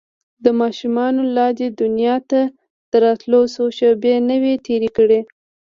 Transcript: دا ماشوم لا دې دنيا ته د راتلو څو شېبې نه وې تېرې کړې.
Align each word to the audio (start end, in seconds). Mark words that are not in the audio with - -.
دا 0.43 0.51
ماشوم 0.59 0.95
لا 1.35 1.47
دې 1.59 1.67
دنيا 1.81 2.15
ته 2.29 2.41
د 2.91 2.93
راتلو 3.03 3.41
څو 3.53 3.63
شېبې 3.77 4.15
نه 4.29 4.35
وې 4.41 4.53
تېرې 4.65 4.89
کړې. 4.97 5.19